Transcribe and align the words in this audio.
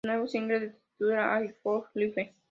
El 0.03 0.09
nuevo 0.13 0.27
single 0.27 0.59
se 0.59 0.73
titula 0.97 1.35
"All 1.37 1.55
Out 1.63 1.85
Life". 1.93 2.33